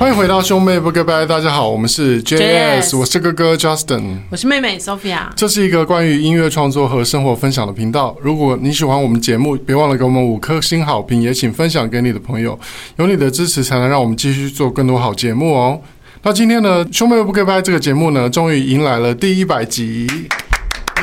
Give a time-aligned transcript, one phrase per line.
[0.00, 5.28] 欢迎回到兄妹不告白，大家好，我们是 JS，, 我是哥哥 Justin，我是妹妹 Sophia。
[5.36, 8.16] 这是一个关于音乐创作和生活分享的频道。
[8.22, 12.58] 如果你喜欢我们节目，别忘了给我们五颗星好评，也请分享给你的朋友。
[12.96, 15.78] 有你的支持，才能让我们继续做更多好节目哦。
[16.22, 20.06] 那今天呢，兄妹不告白这个节目呢，终于迎来了第一百集，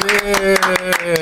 [0.10, 1.20] 耶、yeah！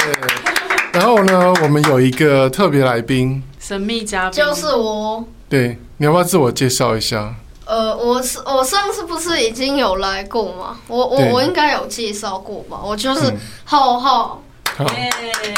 [0.93, 5.25] 然后呢，我们有一个特别来宾，神秘嘉宾，就是我。
[5.49, 7.35] 对，你要不要自我介绍一下？
[7.65, 10.77] 呃，我是我上次不是已经有来过吗？
[10.87, 12.79] 我我我应该有介绍过吧？
[12.83, 13.33] 我就是
[13.63, 14.41] 浩浩，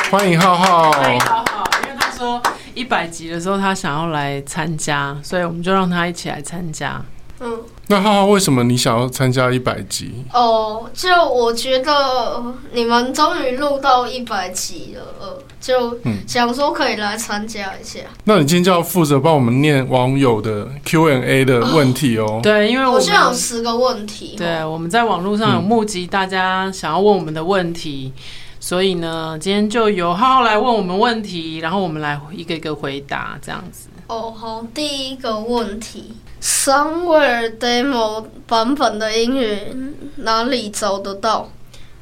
[0.09, 1.63] 欢迎浩浩，欢迎浩浩。
[1.83, 2.41] 因为他说
[2.73, 7.01] 一百集的时候他想要来参加，所以我们就让他一起来参加。
[7.39, 10.25] 嗯，那浩浩为什么你想要参加一百集？
[10.33, 17.99] 哦，就我觉得你们终于录到一百集了，呃，就想说可以来参加一下。
[18.01, 18.17] 嗯。
[18.23, 22.25] 那你今天就要负责帮我们念网友的 Q&A 的问题哦。
[22.25, 24.35] 哦对，因为我们现在有十个问题。
[24.35, 28.21] 对，我们在网络上有募集大家想要问我们的问题，嗯，
[28.59, 33.89] 所以呢，今天就由浩浩来问我们问题，然后我们来一个一个回答，这样子。
[34.07, 36.13] 哦，好，第一个问题。
[36.41, 39.73] Somewhere demo 版本的音乐
[40.17, 41.49] 哪里找得到？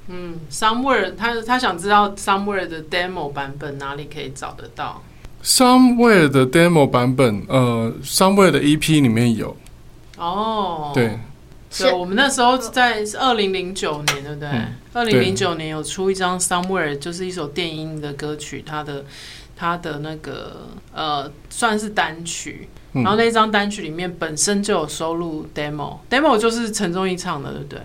[0.08, 5.02] 嗯，Somewhere 他他想知道 Somewhere 的 demo 版本哪里可以找得到
[5.44, 9.56] ？Somewhere 的 demo 版本，呃，Somewhere 的 EP 里面有。
[10.18, 11.18] 哦，对，
[11.76, 14.50] 对，我们那时候在二零零九年，对不对？
[14.94, 19.04] 二零零九年有出一张 Somewhere，就是一首电音的歌曲，它的
[19.56, 22.68] 它的那个呃，算是单曲。
[22.94, 27.82] 然后那张单曲里面本身就有收录 demo，demo 就是陈忠义唱的，对不对？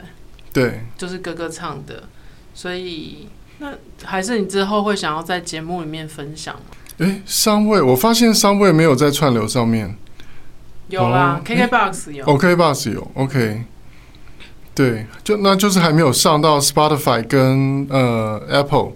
[0.53, 2.05] 对，就是哥哥唱的。
[2.55, 3.29] 所以
[3.59, 3.73] 那
[4.05, 6.61] 还是你之后会想要在节目里面分享吗？
[6.99, 9.97] 哎，Somewhere，我发现 Somewhere 没有在串流上面。
[10.89, 13.65] 有啦，KKBOX 有，OKBOX 有，OK。
[14.73, 18.93] 对，就那就是还没有上到 Spotify 跟呃 Apple，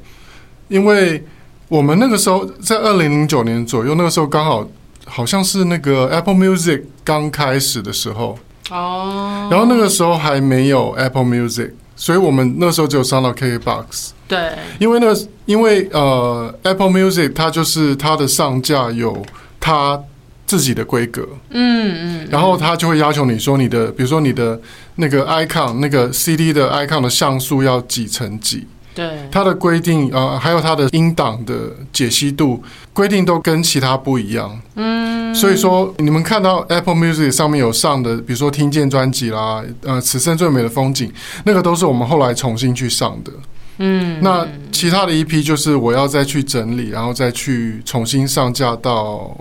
[0.68, 1.24] 因为
[1.68, 4.66] 我们那个时候在二零零九年左右，那个时候刚好。
[5.06, 8.38] 好像是那个 Apple Music 刚开始的时候
[8.70, 14.12] 哦，然后那个时候还没有 Apple Music，所以我们那时候只有上到 KKBOX。
[14.26, 15.14] 对，因为那
[15.44, 19.22] 因为呃 Apple Music 它就是它的上架有
[19.60, 20.00] 它
[20.46, 24.58] 自己的规格，嗯嗯，然后它就会要求你说你的，比如说你的
[24.94, 28.66] 那个 icon 那个 CD 的 icon 的像素要几乘几。
[28.94, 32.62] 对，它的规定啊、呃，还有它的音档的解析度
[32.92, 34.60] 规定都跟其他不一样。
[34.76, 41.12] 嗯，所以说你们看到 Apple Music 上面有上的，比如说听见专辑啦，呃，此生最美的风景，
[41.44, 43.32] 那个都是我们后来重新去上的。
[43.78, 49.36] 嗯，那其他的一批就是我要再去整理，然后再去重新上架到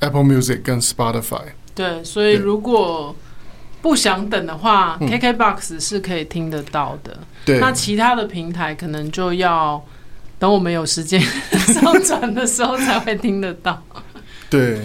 [0.00, 1.42] Apple Music 跟 Spotify。
[1.76, 3.14] 对，所以如果
[3.80, 7.16] 不想等的话，KKBOX 是可以听得到的。
[7.48, 9.82] 对，那其他的平台可能就要
[10.38, 11.18] 等我们有时间
[11.72, 13.82] 上传的时候才会听得到。
[14.50, 14.80] 对，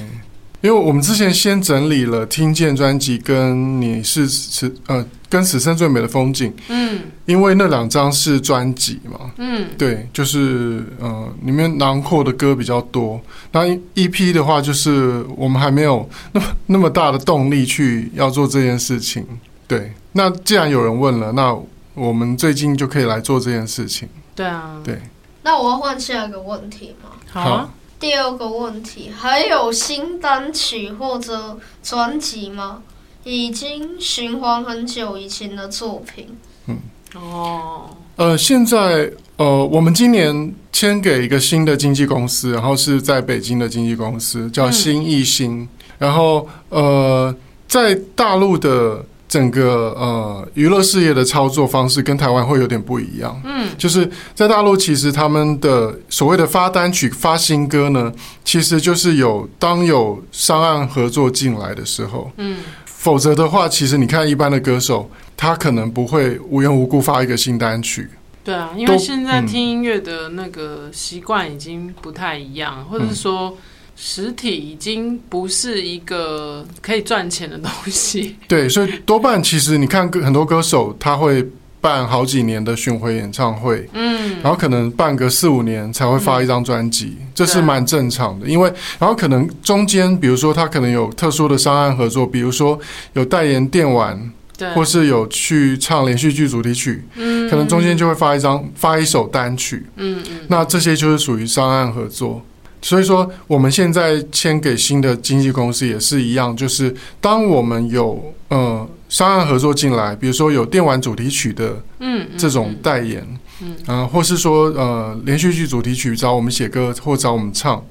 [0.61, 13.19] 因为我们之前先整理了《听见》专辑跟你是此呃跟此生最美的风景，嗯，因为那两张是专辑嘛，嗯，对，就是呃里面囊括的歌比较多。
[13.51, 13.65] 那
[13.95, 19.25] EP 的话，就是我们还没有 那么那么大的动力去要做这件事情。
[19.67, 21.57] 对，那既然有人问了，那
[21.95, 24.09] 我们最近就可以来做这件事情。
[24.35, 24.99] 对啊，对。
[25.43, 27.09] 那我要换下一个问题吗？
[27.29, 27.69] 好啊。
[27.99, 32.81] 第二个问题，还有新单曲或者专辑吗？
[33.23, 36.35] 已经循环很久以前的作品。
[36.65, 36.79] 嗯。
[37.15, 37.89] 哦。
[38.15, 45.61] 呃，现在呃，我们今年签给一个新的经纪公司，然后是在北京的经纪公司，叫新艺星。
[45.61, 45.67] 嗯。
[45.99, 47.35] 然后呃，
[47.67, 49.05] 在大陆的。
[49.33, 58.13] 整个呃娱乐事业的操作方式跟台湾会有点不一样，嗯，就是在大陆其实他们的所谓的发单曲、发新歌呢，
[58.45, 68.07] 其实就是有当有商案合作进来的时候，嗯，否则的话，其实你看一般的歌手，他可能不会无缘无故发一个新单曲。
[68.43, 73.57] 对啊，因为现在听音乐的那个习惯已经不太一样，或者是说。
[73.95, 78.35] 实体已经不是一个可以赚钱的东西。
[78.47, 81.47] 对，所以多半其实你看，很多歌手他会
[81.79, 88.47] 办好几年的巡回演唱会，嗯，然后可能办个四五年才会发一张专辑，嗯，这是蛮正常的。
[88.47, 92.79] 因为然后可能中间，比如说他可能有特殊的商案合作，比如说
[93.13, 102.41] 有代言电玩，对，或是有去唱连续剧主题曲，嗯，可能中间就会发一张发一首单曲，嗯嗯，那这些就是属于商案合作。
[102.83, 113.25] 所以说我们现在签给新的经纪公司也是一样，就是当我们有呃商业合作进来，比如说有电玩主题曲的嗯这种代言，
[113.61, 117.83] 嗯，呃，或是说呃连续剧主题曲找我们写歌或找我们唱，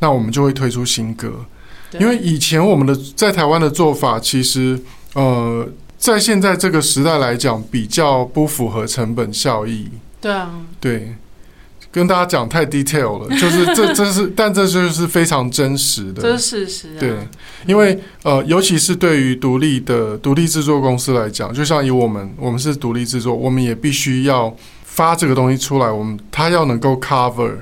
[0.00, 1.32] 那我们就会推出新歌。
[1.98, 4.80] 因为以前我们的在台湾的做法，其实
[5.14, 5.68] 呃，
[5.98, 9.88] 在现在这个时代来讲，比较不符合成本效益。
[10.20, 11.14] 对啊，对，
[11.92, 17.00] 跟大家讲太 detail 了， 就是这这是，但这就是非常真实的，这是事实啊。
[17.00, 17.16] 对，
[17.66, 24.54] 因为呃，尤其是对于独立的独立制作公司来讲，就像以我们，我们是独立制作，我们也必须要
[24.84, 27.52] 发这个东西出来，我们它要能够 cover。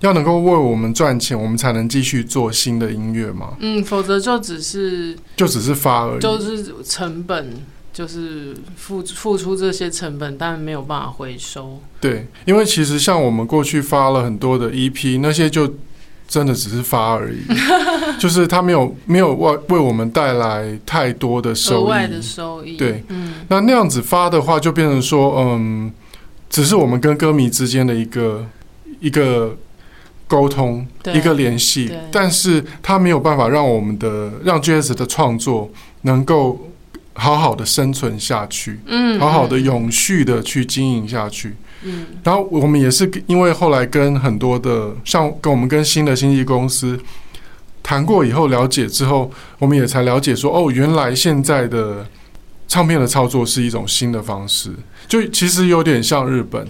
[0.00, 3.50] 要能够为我们赚钱，我们才能继续做新的音乐嘛。
[3.60, 7.54] 嗯，否则就只是就只是发而已，就是成本，
[7.92, 11.80] 就是付付出这些成本，但没有办法回收。
[12.00, 15.74] 对，因为其实像我们过去发了很多的 EP，那些就
[16.26, 17.40] 真的只是发而已，
[18.18, 22.76] 就是它没有没有为为我们带来太多的收益，额外的收益。
[22.76, 25.92] 对，嗯，那那样子发的话，就变成说，嗯，
[26.48, 28.46] 只是我们跟歌迷之间的一个
[29.00, 29.56] 一个。
[30.28, 35.70] 沟通一个联系，但是它没有办法让我们的让 GS 的创作
[36.02, 36.58] 能够
[37.14, 46.98] 好好的生存下去，嗯，好好的永续的去经营下去，嗯，然后我们也是因为后来跟很多的像跟我们跟新的经纪公司
[47.82, 52.06] 谈过以后了解之后，我们也才了解说哦，原来现在的
[52.66, 54.72] 唱片的操作是一种新的方式，
[55.06, 56.64] 就其实有点像日本，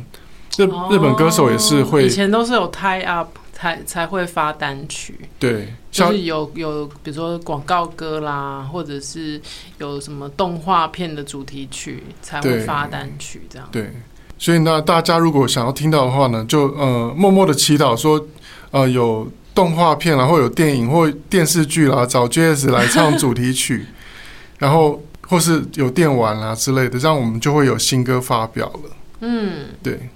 [0.56, 3.29] 日日本歌手也是会，以前都是有 tie up。
[3.62, 9.41] 才才会发单曲，对，就是有有，比如说广告歌啦，或者是
[9.79, 13.69] 有什么动画片的主题曲才会发单曲这样。
[13.70, 13.93] 对，
[14.37, 18.20] 所以那，大家如果想要听到的话呢，就呃默默的祈祷说，
[18.73, 23.87] 呃有动画片啦，或有电影或电视剧啦，找 JS 来唱主题曲，
[24.59, 28.97] 然后或是有电玩啦之类的，这样我们就会有新歌发表了。
[29.20, 30.11] 嗯，对。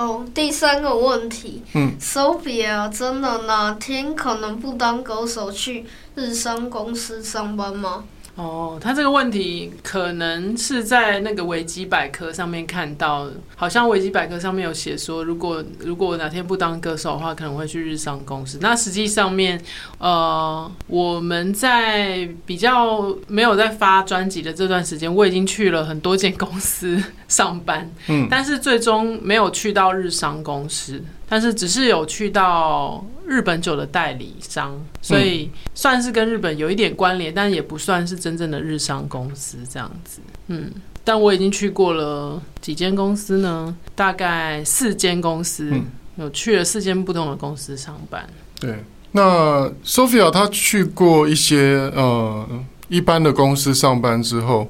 [0.00, 8.04] 好，第三个问题，嗯，Sophia 真的哪天可能不当歌手去日商公司上班吗？
[8.40, 18.58] 哦，他这个问题可能是在那个维基百科上面看到，好像维基百科上面有写说，如果如果哪天不当歌手的话，可能会去日商公司。
[18.62, 19.60] 那实际上面，
[19.98, 31.04] 呃，我们在比较没有在发专辑的这段时间，我已经去了很多间公司上班，嗯，但是最终没有去到日商公司。
[31.30, 40.20] 但是只是有去到日本酒的代理商，所以算是跟日本有一点关联，但也不算是真正的日商公司这样子。
[40.48, 40.72] 嗯，
[41.04, 45.72] 但我已经去过了几间公司呢，大概四间公司，
[46.16, 48.28] 有去了四间不同的公司上班。
[48.58, 52.44] 对，那 Sophia 她去过一些呃
[52.88, 54.66] 一般的公司上班之后，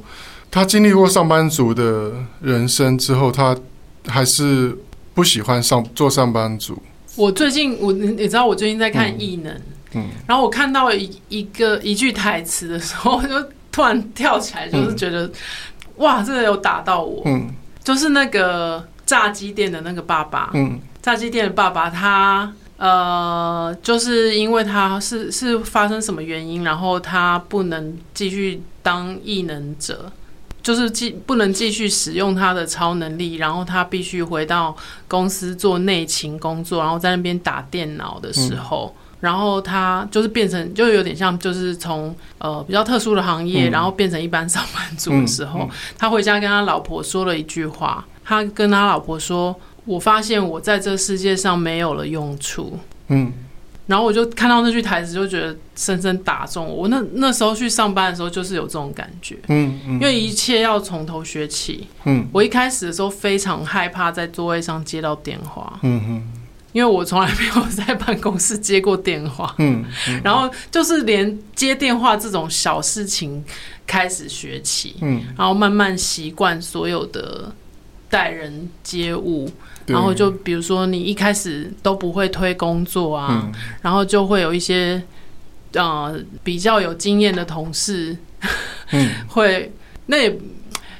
[0.51, 3.57] 她经历过上班族的人生之后，她
[4.07, 4.77] 还是。
[5.21, 6.83] 不喜欢上做上班族。
[7.15, 9.55] 我最近我你知道我最近在看异能，
[9.93, 13.35] 嗯，然后我看到一一个一句台词的时候， 我就
[13.71, 15.33] 突然跳起来，就是觉得、嗯、
[15.97, 17.53] 哇，真的有打到我，嗯，
[17.85, 30.11] 就是那个炸鸡店的那个爸爸，嗯，炸鸡店的爸爸他呃，就是因为他是是发生什么原因，然后他不能继续当异能者。
[30.63, 34.77] 就是继不能继续使用他的超能力，然后他必须回到
[35.09, 49.55] 公司做内勤工作，然后在那边打电脑的时候，嗯、然后他就是变成就有点像就是从呃比较特殊的行业，嗯、然后变成一般上班族的时候，嗯嗯、他回家跟他老婆说了一句话，他跟他老婆说
[49.87, 53.33] ：“我发现我在这世界上没有了用处。”嗯。
[53.91, 56.83] 然后我就看到那句台词，就觉得深深打中我。
[56.83, 59.37] 我那那时候去上班的时候，就是有这种感觉。
[59.49, 61.89] 嗯，嗯，因为一切要从头学起。
[62.05, 65.81] 嗯，我一开始的时候非常害怕在座位上接到电话。
[65.83, 66.23] 嗯哼，
[66.73, 69.53] 因为我从来没有在办公室接过电话。
[69.59, 73.45] 嗯，嗯，然后就是连接电话这种小事情
[73.89, 74.95] 开始学起。
[75.01, 77.53] 嗯，然后慢慢习惯所有的
[78.11, 79.49] 待人接物。
[79.87, 83.53] 然后就比如说，你一开始都不会推工作啊，嗯、
[83.83, 85.03] 然后就会有一些
[85.73, 88.17] 呃比较有经验的同事，
[88.93, 89.73] 嗯、 会
[90.07, 90.39] 那也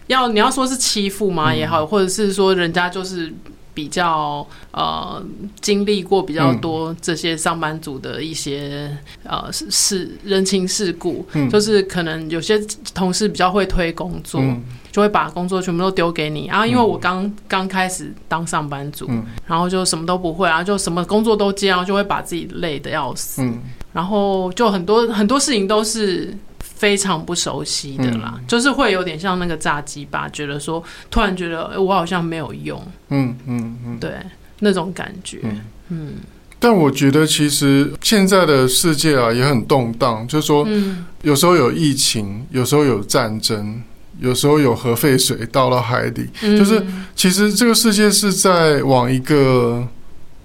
[0.09, 3.33] 要你要说是欺负嘛也好，嗯、或者是说人家就是
[3.73, 5.25] 比较呃
[5.61, 8.91] 经历过比较多这些上班族的一些
[9.23, 12.59] 呃事人情世故，嗯、就是可能有些
[12.93, 14.43] 同事比较会推工作。
[14.91, 16.67] 嗯就会把工作全部都丢给你然啊。
[16.67, 23.43] 因为我刚刚开始当上班族，嗯、然后就什么都不会啊，就什么工作都接，然后就会把自己累得要死。
[23.43, 23.61] 嗯、
[23.93, 32.81] 然后就很多很多事情都是非常不熟悉的啦，嗯、就是会有点像那个炸鸡吧，觉得说突然觉得、欸、我好像没有用。
[33.09, 34.13] 嗯嗯嗯，对，
[34.59, 35.39] 那种感觉。
[35.43, 35.61] 嗯。
[35.89, 36.13] 嗯
[36.63, 40.69] 但我觉得，其实现在的世界啊也很动荡，就是说，
[41.23, 43.83] 有时候有疫情，有时候有战争，
[44.21, 46.85] 有时候有核废水倒到海底，就是
[47.17, 49.87] 其实这个世界是在往一个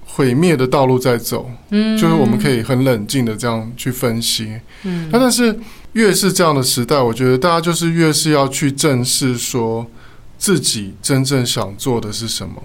[0.06, 1.50] 毁灭的道路在走。
[1.70, 4.60] 嗯，就是我们可以很冷静的这样去分析。
[4.84, 5.58] 嗯，那但是
[5.94, 9.86] 越是这样的时代，我觉得大家就是越是要去正视说
[10.38, 12.56] 自己真正想做的是什么。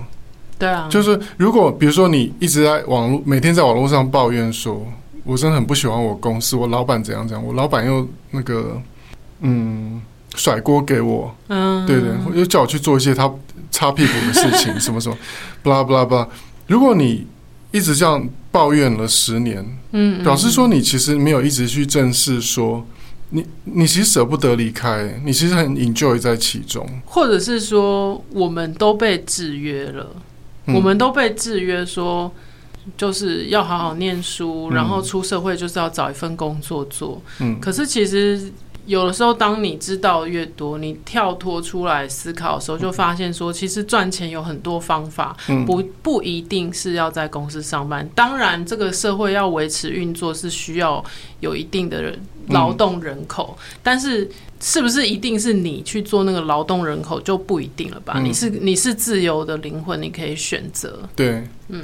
[0.59, 4.87] 对啊，就是如果比如说你一直在网络每天在网络上抱怨说，
[5.25, 8.81] 我真的很不喜欢我公司，我老板怎样怎样，我老板又那个
[9.41, 10.01] 嗯
[10.35, 13.31] 甩锅给我，嗯，对对，又叫我去做一些他
[13.71, 15.17] 擦屁股的事情， 什么什么，
[15.63, 16.29] 巴拉巴拉巴拉。
[16.67, 17.27] 如果你
[17.73, 22.87] 一直这样抱怨了十年，嗯，表示说你其实没有一直去正视说，
[23.31, 30.07] 你你其实舍不得离开，你其实很 enjoy 在其中，或者是说我们都被制约了。
[30.67, 32.31] 我们都被制约，说
[32.97, 37.21] 就是要好好念书，然后出社会就是要找一份工作做。
[37.41, 38.53] 嗯，可是其实
[38.91, 48.09] 有的时候，当你知道越多，你跳脱出来思考的时候，就发现说，其实赚钱有很多方法，不不一定是要在公司上班。
[48.17, 51.05] 当然，这个社会要维持运作是需要
[51.39, 54.29] 有一定的人劳动人口，但是。
[54.63, 58.13] 是不是一定是你去做那个劳动人口就不一定了吧？
[58.19, 61.09] 嗯、你是你是自由的灵魂，你可以选择。
[61.17, 61.83] 对，嗯，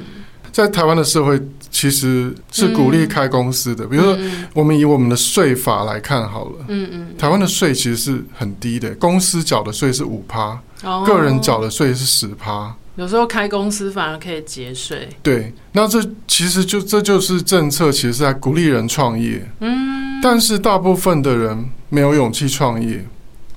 [0.51, 1.39] 在台湾的社会
[1.69, 3.85] 其实是鼓励开公司的。
[3.85, 4.17] 嗯、比如说，
[4.53, 12.75] 我们以我们的税法来看好了，嗯嗯，台湾的税其实是很低的，公司缴的税是五趴，哦、个人缴的税是十趴。
[12.95, 15.07] 有时候开公司反而可以节税。
[15.21, 19.47] 对，那这其实就这就是政策，其实是在鼓励人创业。
[19.59, 23.05] 嗯，但是大部分的人没有勇气创业，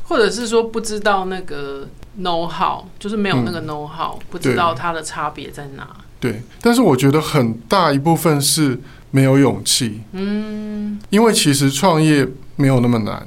[0.02, 1.88] 或者是说不知道那个
[2.20, 5.88] know how，就是没有那个 know how，嗯，不知道它的差别在哪。
[6.20, 8.78] 对，但是我觉得很大一部分是
[9.10, 10.00] 没有勇气。
[10.12, 12.24] 嗯，因为其实创业
[12.54, 13.26] 没有那么难。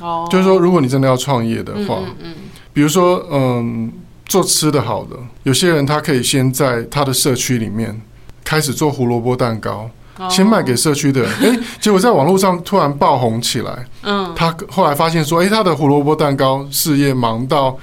[0.00, 2.34] 哦，就是说，如果你真的要创业的话，嗯，
[2.72, 3.92] 比如说，嗯。
[4.30, 8.00] 做吃的好的，有些人他可以先在他的社区里面
[8.44, 9.90] 开始做胡萝卜蛋糕，
[10.28, 13.84] 先卖给社区的人，诶，结果在网络上突然爆红起来。
[14.04, 17.76] 嗯，他后来发现说，诶，他的胡萝卜蛋糕事业忙到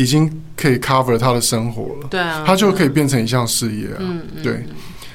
[0.00, 2.08] 已经可以 cover 他的生活了。
[2.08, 3.96] 对啊，他就可以变成一项事业啊。
[3.98, 4.64] 嗯，对，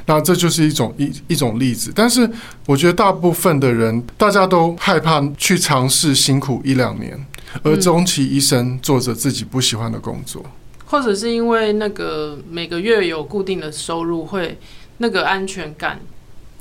[0.06, 1.92] 那这就是一种一一种例子。
[1.96, 2.30] 但是
[2.68, 7.26] 我觉得大部分的人，大家都害怕去尝试辛苦一两年，
[7.64, 10.46] 而终其一生做着自己不喜欢的工作。
[10.86, 14.60] 或者是因为那个每个月有固定的收入，会
[15.00, 16.00] 那个安全感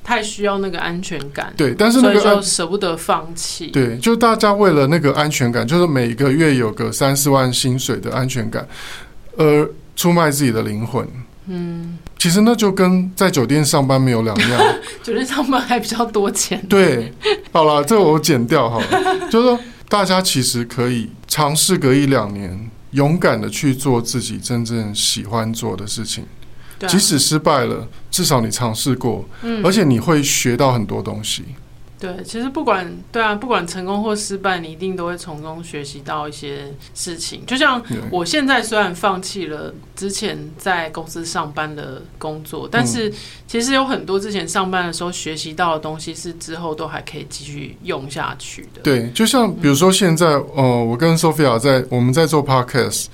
[0.05, 3.69] 太需要那个安全感，对，但是那个就舍不得放弃。
[3.69, 8.69] 对，就大家为了那个安全感，就是每个月有个三四万薪水的安全感，
[9.39, 11.09] 而出卖自己的灵魂。
[11.47, 14.61] 嗯，其实那就跟在酒店上班没有两样。
[15.03, 16.63] 酒店上班还比较多钱。
[16.69, 17.13] 对，
[17.51, 18.87] 好了，这个我剪掉好了。
[19.31, 19.59] 就是说，
[19.89, 22.71] 大家其实可以尝试隔一两年。
[22.95, 26.25] 勇敢的去做自己真正喜欢做的事情，
[26.87, 29.25] 即使失败了，至少你尝试过，
[29.63, 31.45] 而且你会学到很多东西。
[31.97, 37.47] 对，其实不管对啊，不管成功或失败，你一定都会从中学习到一些事情。
[37.47, 43.11] 就像我现在虽然放弃了之前在公司上班的工作，但是
[43.47, 48.83] 其实有很多之前上班的时候学习到的东西，是之后都还可以继续用下去的。
[48.83, 53.07] 对，就像比如说现在，呃，我跟 Sophia 在我们在做 Podcast。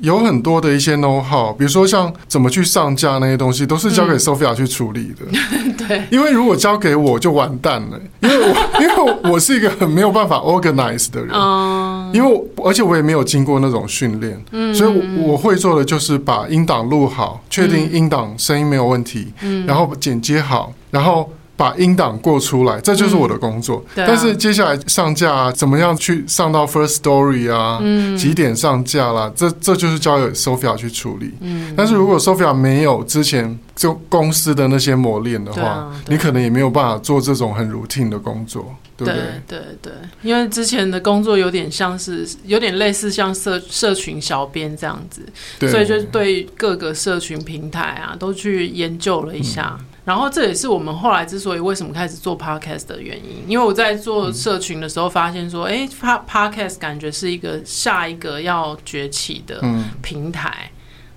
[0.00, 5.26] 有很多的一些 know how，比如说像怎么去上架那些东西，都是交给 Sophia 去处理的。
[5.30, 8.48] 嗯、 对，因为如果交给我就完蛋了，因为我
[8.80, 21.30] 因为我是一个很没有办法 organize 的人，嗯、因为而且我也没有经过那种训练，嗯、所以我我会做的就是把音档录好，确定音档声音没有问题，嗯、然后剪接好，然后。
[21.56, 23.82] 把音档过出来，这就是我的工作。
[23.94, 27.78] 嗯啊、但是接下来上架啊，怎么样去上到 First Story 啊？
[27.80, 29.32] 嗯、几点上架啦？
[29.34, 31.32] 这这就是交给 Sophia 去处理。
[31.40, 39.22] 嗯、但是如果 Sophia 没有之前就公司的那些磨练的话，你可能也没有办法做这种很 routine 的工作，对不对？
[39.46, 45.22] 对对对，因为之前的工作有点像是有点类似像社社群小编这样子，
[45.70, 49.78] 所以就对各个社群平台啊都去研究了一下。
[49.78, 59.60] 嗯然后这也是我们后来之所以为什么开始做 podcast 的原因，因为我在做社群的时候发现说，哎、嗯，podcast 感觉是一个下一个要崛起的
[60.00, 60.70] 平台。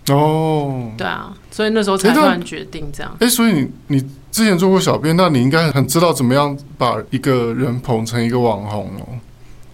[0.08, 3.16] 嗯、哦，对啊，所以那时候才突然决定这样。
[3.20, 9.08] 哎，所以你你之前做过小编，那你应该很知道怎么样把一个人捧成一个网红哦。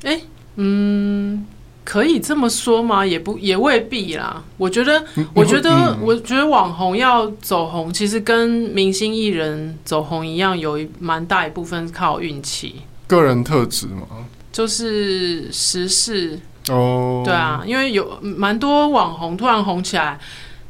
[0.04, 0.20] 哎，
[0.58, 1.46] 嗯。
[1.86, 3.06] 可以这么说吗？
[3.06, 4.44] 也不也未必啦。
[4.58, 14.08] 我觉得，我觉得，嗯、我觉得网红要走红，其实跟明星艺人走红一样，有一蛮大一部分靠运气、个人特质嘛。
[14.52, 16.40] 就是时事
[16.70, 20.20] 哦，对啊，因为有蛮多网红突然红起来，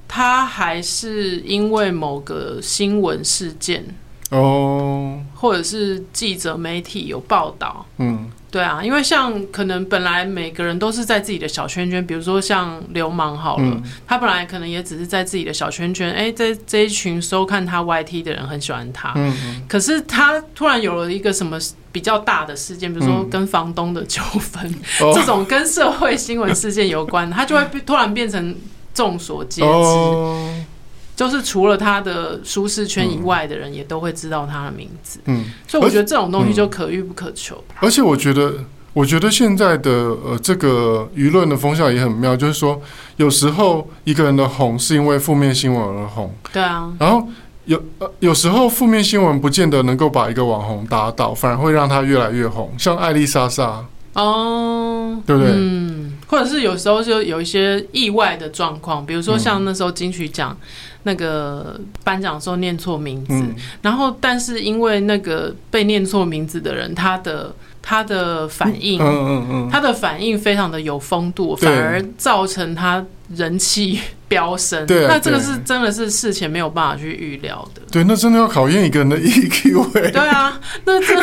[0.07, 3.85] 他还是因为某个新闻事件
[4.31, 8.29] 哦，或者是记者媒体有报道，嗯。
[8.55, 21.59] 对啊，因为像可能本来每个人都是在自己的小圈圈，比如说像流氓好了，嗯、他本来可能也只是在自己的小圈圈，哎，在这一群收看他 YT 的人很喜欢他，嗯嗯，可是他突然有了一个什么
[21.91, 24.63] 比较大的事件，比如说跟房东的纠纷，
[25.01, 28.55] 嗯、 这种跟社会新闻事件有关，他就会突然变成
[28.93, 29.67] 众所皆知。
[29.67, 30.49] 哦
[31.15, 35.19] 就是除了他的舒适圈以外的人，也都会知道他的名字。
[35.25, 37.63] 嗯，所以我觉得这种东西就可遇不可求。
[37.79, 38.53] 而且我觉得，
[38.91, 42.81] 我觉得现在的呃这个舆论的风向也很妙，就是说
[43.15, 46.35] 有时候一个人的红是因为负面新闻而红。
[46.51, 46.91] 对啊。
[46.99, 47.25] 然后
[47.63, 52.73] 有呃有时候负面新闻不见得能够把一个网红打倒，反而会让他越来越红。
[52.77, 53.85] 像艾丽莎莎。
[54.15, 55.17] 哦。
[55.25, 55.53] 对不对？
[55.55, 56.17] 嗯。
[56.27, 60.57] 或者是有时候就有一些意外的状况，比如说像那时候金曲奖。
[61.07, 74.83] 那个颁奖的时候念错名字，嗯、然后但是因为那个被念错名字的人，他的他的反应，嗯嗯嗯，他的反应非常的有风度，反而造成他人气飙升。
[74.87, 77.83] 对，那这个是真的是事前没有办法去预料的。
[77.91, 79.91] 对，那真的要考验一个人的 EQ。
[80.11, 81.13] 对啊，那这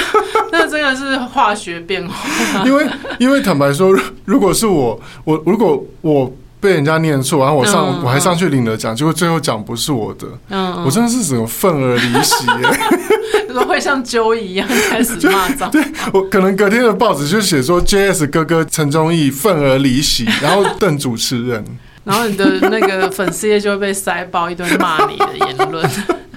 [0.53, 2.65] 那真的是化学变化。
[2.65, 2.87] 因为
[3.19, 3.93] 因为坦白说，
[4.25, 6.33] 如果是我，我如果我。
[6.63, 12.79] 被人家念错，然后我上、嗯、我还上去领了奖，结果最后奖不是我的，嗯、我真的是整个愤而离席耶，
[13.49, 15.69] 怎么会像揪一样开始骂脏。
[15.73, 21.65] 对，我可能隔天的报纸就写说 JS 哥哥陈忠义愤而离席，然后瞪主持人，
[22.05, 25.91] 然后你的那个粉丝页就会被塞爆一堆骂你的言论。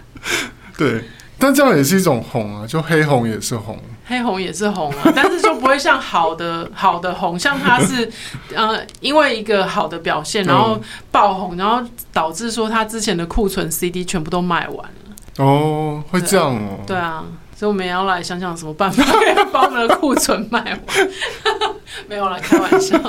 [0.75, 1.03] 对，
[1.37, 3.79] 但这样也是一种红啊，就黑红也是红。
[4.07, 8.07] 黑红也是红啊， 但是就不会像好的好的红，像他是
[8.53, 10.79] 呃，因为一个好的表现，然后
[11.11, 15.43] 爆红，然后导致说他之前的库存 CD 全部都卖完了。
[15.43, 16.79] 哦，会这样哦。
[16.85, 17.23] 对啊，
[17.55, 21.09] 所以我们也要来想想什么办法可以把我们的库存卖完。
[22.07, 22.99] 没有啦，开玩笑。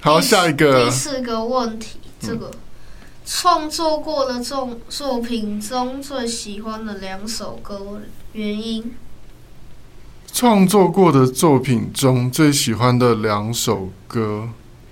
[0.00, 2.52] 好，下一个第四个问题，这个
[3.24, 8.00] 创作过的作作品中最喜欢的两首歌
[8.32, 8.94] 原因。
[10.36, 14.46] 创作过的作品中最喜欢的两首歌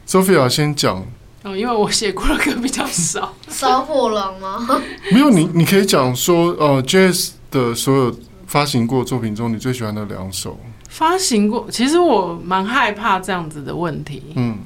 [0.09, 1.05] ，Sophia 先讲。
[1.43, 3.35] 哦，因为我写过的歌比较少。
[3.51, 4.67] 烧货郎吗？
[5.13, 10.59] 没有，你你可以讲说，呃，Jazz 的所有发行过作品中，你最喜欢的两首。
[10.89, 14.23] 发行过，其实我蛮害怕这样子的问题。
[14.37, 14.57] 嗯，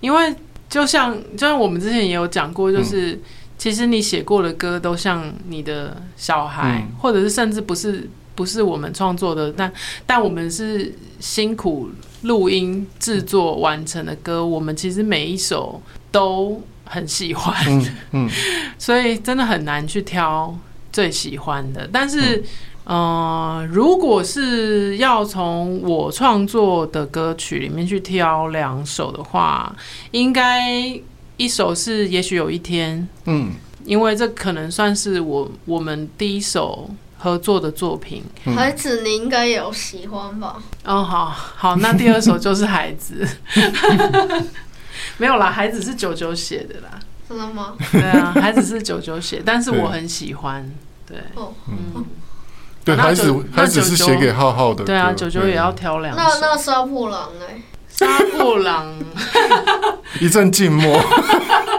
[0.00, 0.34] 因为
[0.68, 3.20] 就像就像我们之前也有讲过，就是、嗯、
[3.56, 8.10] 其实你写过的歌都像你的小孩，嗯、或者是甚至不是。
[8.34, 9.72] 不是我们创作的，但
[10.04, 11.88] 但我们是辛苦
[12.22, 18.30] 录音制作完成的歌，我们其实每一首都很喜欢，嗯，嗯，
[18.78, 20.56] 所以真的很难去挑
[20.92, 21.88] 最喜欢的。
[21.92, 22.42] 但是，
[22.86, 29.74] 嗯、呃，如果是要从我创作的歌曲里面去挑两首的话，
[30.10, 30.70] 应该
[31.36, 33.52] 一首是《也许有一天》，嗯，
[33.84, 36.90] 因为这可能算是我我们第一首。
[37.24, 38.22] 合作的作品，
[38.54, 40.56] 孩子，你应该有喜欢吧？
[40.84, 41.24] 哦，好
[41.56, 43.26] 好，那第二首就是孩子，
[45.16, 47.72] 没有啦，孩子是九九写的啦，真的吗？
[47.90, 50.70] 对啊，孩子是九九写，但是我很喜欢，
[51.06, 51.16] 对，
[51.66, 52.04] 嗯，
[52.84, 57.62] 对，孩子孩子是写给浩浩的，对啊，九九也要挑两首，那那杀破狼哎？
[57.88, 58.06] 杀
[58.36, 58.94] 破狼，
[60.20, 61.00] 一阵静默，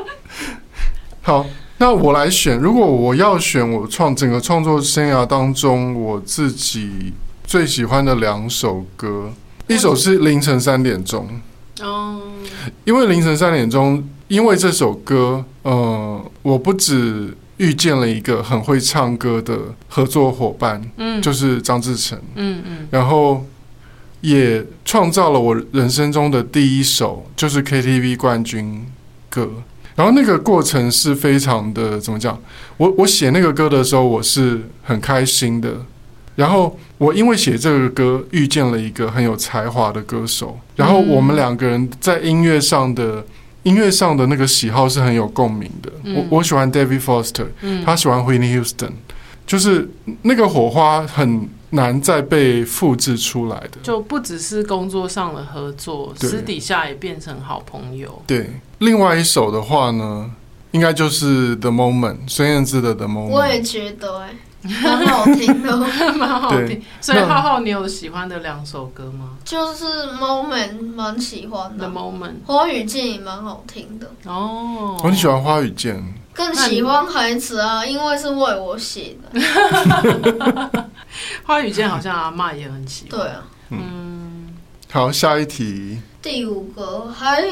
[1.22, 1.46] 好。
[1.78, 7.12] 那我来选，如果我要选我创整个创作生涯当中我自己
[7.44, 9.34] 最喜欢的两首歌，
[9.68, 11.28] 一首是凌晨三点钟，
[11.82, 12.22] 哦，
[12.86, 19.60] 因为凌晨三点钟，因为这首歌，呃，我不止遇见了一个很会唱歌的
[19.90, 23.46] 合作伙伴，嗯，就是张志成，嗯嗯，然后
[24.22, 28.86] 也创造了我人生中的第一首就是 KTV 冠军
[29.30, 29.50] 歌。
[29.96, 32.38] 然后那个过程是非常的怎么讲？
[32.78, 35.74] 我我写那个歌的时候，我是很开心的。
[36.36, 40.60] 然后我因为写这个歌，遇见了一个很有才华的歌手。
[40.76, 43.26] 然后我们两个人在音乐上的
[43.64, 45.90] 音乐上的那个喜好是很有共鸣的。
[46.14, 47.48] 我我喜欢 David Foster，
[47.86, 48.92] 他喜欢 Whitney Houston，
[49.48, 49.90] 就是
[50.24, 53.78] 那个火花很难再被复制出来的。
[53.82, 58.22] 就不只是工作上的合作，私底下也变成好朋友。
[58.28, 60.30] 对，另外一首的话呢，
[60.72, 63.30] 应该就是 The Moment，孙燕姿的 The Moment。
[63.30, 64.30] 我也觉得哎。
[64.82, 65.78] 蛮好听的，
[66.18, 66.82] 蛮好听。
[67.00, 69.38] 所以浩浩，你有喜欢的两首歌吗？
[69.44, 69.86] 就是
[70.18, 74.10] 《Moment》蛮喜欢的，《Moment》花与剑也蛮好听的。
[74.26, 79.40] 哦，我很喜欢花与剑，更喜欢孩子啊，因为是为我写的。
[81.46, 83.20] 花与剑好像阿妈也很喜欢。
[83.20, 84.56] 对啊，嗯。
[84.92, 86.00] 好，下一题。
[86.24, 87.44] 第五个还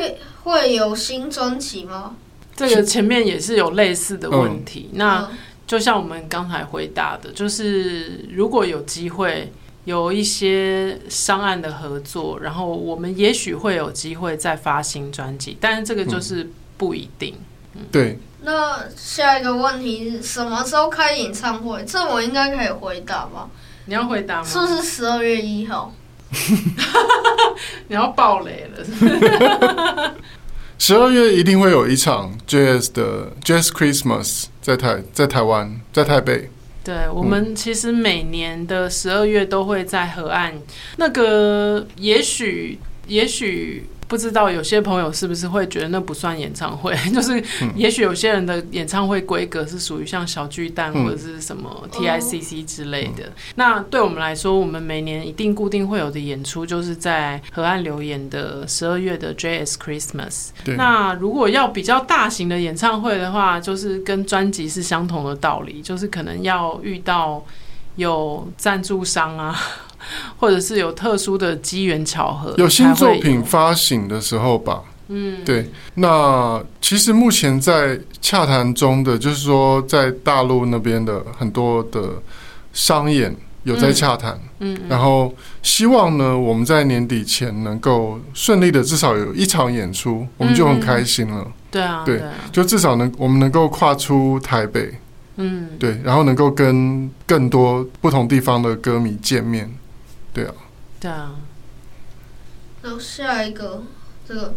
[0.43, 2.15] 会有新专辑吗？
[2.55, 4.89] 这个前面也是有类似的问题。
[4.93, 5.29] 嗯、那。
[5.65, 9.51] 就像我们刚才回答的，就是如果有机会
[9.85, 17.33] 有一些商案的合作，然后我们也许会有机会再发新专辑，但是这个就是不一定。
[17.75, 18.19] 嗯嗯、对。
[18.41, 21.83] 那下一个问题是什么时候开演唱会？
[21.85, 23.49] 这我应该可以回答吧？
[23.85, 24.45] 你要回答吗？
[24.45, 25.93] 是不是十二月一号？
[27.87, 30.15] 你要爆雷了？
[30.79, 36.49] 十二月一定会有一场 Jazz 的 Jazz Christmas 在台在台湾在台北。
[36.83, 40.53] 对，我们其实每年的十二月都会在河岸，
[40.97, 43.87] 那个也许也许。
[44.13, 46.95] 不知道有些朋友是不是会觉得那不算演唱会？
[47.11, 47.43] 就是
[47.75, 53.23] 也许有些人的演唱会规格是属于像小巨蛋或者是什么 TICC 之类的。
[53.55, 60.49] 那对我们来说，我们每年一定固定会有的演出，就是在河岸留言的十二月的 Jazz Christmas。
[60.77, 67.43] 那如果要比较大型的演唱会的话，就是跟专辑是相同的道理，就是可能要遇到
[67.95, 69.59] 有赞助商啊。
[70.37, 74.81] 或者是有特殊的机缘巧合，有新作品发行的时候吧。
[75.09, 75.69] 嗯，对。
[75.95, 82.09] 那其实目前在洽谈中的，就是说在大陆那边的很多的
[82.71, 84.39] 商演有在洽谈。
[84.59, 91.45] 嗯，然后希望呢，我们在年底前能够顺利的至少有一场演出，我们就很开心了。
[91.69, 94.93] 对啊，对，就至少能我们能够跨出台北。
[95.35, 99.69] 嗯，对，然后能够跟更多不同地方的歌迷见面。
[100.33, 100.53] 对啊，
[100.99, 101.35] 对啊。
[102.81, 103.83] 然后下一个，
[104.27, 104.53] 这个，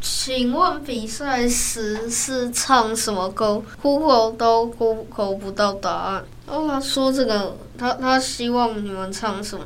[0.00, 6.24] 请问比赛时是唱什么歌？Google 都 Google 不到答案。
[6.46, 9.64] 哦，他说这个，他他希望你们唱什么？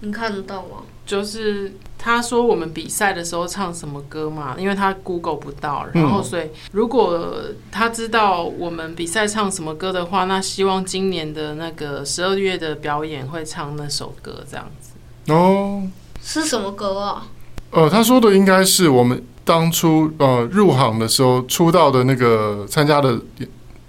[0.00, 0.84] 你看得到吗？
[1.04, 15.32] 就是他说我们比赛的时候唱什么歌嘛，因为他 Google 不到，然后所以如果他知道我们比赛唱什么歌的话，那希望今年的那个十二月的表演会唱那首歌，这样子。
[15.32, 15.82] 哦，
[16.22, 17.26] 是什么歌啊？
[17.70, 23.20] 呃，他说的应该是我们当初呃入行的时候出道的那个参加的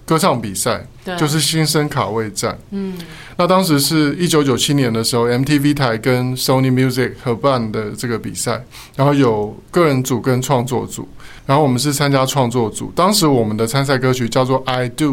[0.06, 0.86] 歌唱比赛，
[1.18, 2.58] 就是新生卡位战。
[2.72, 2.98] 嗯，
[3.38, 8.64] 那当时是一九九七年的时候，MTV 台跟 Sony Music 合办的这个比赛，
[8.96, 11.08] 然后有个人组跟创作组，
[11.46, 12.92] 然后我们是参加创作组。
[12.96, 15.06] 当时我们的参赛歌曲叫做《I Do》。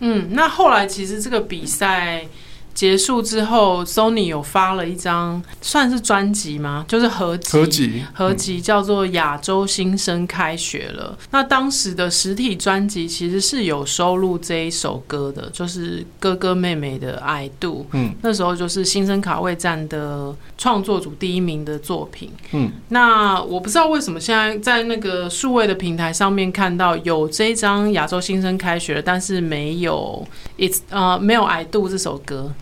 [0.00, 2.26] 嗯，那后来其实这个比赛。
[2.76, 6.84] 结束之后，Sony 有发了一张算是专辑吗？
[6.86, 11.16] 就是合集，合集，合集叫做《亚洲新生开学了》。
[11.24, 11.28] 嗯。
[11.30, 17.80] 那当时的实体专辑其实是有收录这一首歌的，就是哥哥妹妹的《I Do》。
[17.92, 22.30] 嗯，那时候就是新生卡位战的创作组第一名的作品。
[22.52, 32.52] 嗯，那我不知道为什么现在在那个数位的平台上面看到有这一张《亚洲新生开学了》，但是没有 It's 呃没有《I Do》这首歌。